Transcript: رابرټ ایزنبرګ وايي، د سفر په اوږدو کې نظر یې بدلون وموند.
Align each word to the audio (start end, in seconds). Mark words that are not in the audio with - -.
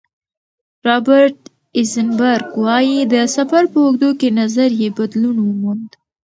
رابرټ 0.87 1.37
ایزنبرګ 1.77 2.47
وايي، 2.63 2.99
د 3.13 3.15
سفر 3.35 3.63
په 3.71 3.77
اوږدو 3.83 4.09
کې 4.19 4.27
نظر 4.39 4.69
یې 4.81 4.89
بدلون 4.97 5.37
وموند. 5.41 5.89